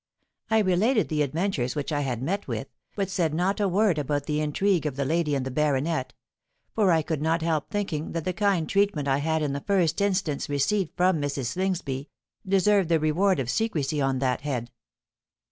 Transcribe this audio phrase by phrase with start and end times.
[0.49, 2.65] I related the adventures which I had met with,
[2.95, 6.11] but said not a word about the intrigue of the lady and the baronet;
[6.73, 10.01] for I could not help thinking that the kind treatment I had in the first
[10.01, 11.53] instance received from Mrs.
[11.53, 12.09] Slingsby,
[12.47, 14.71] deserved the reward of secresy on that head.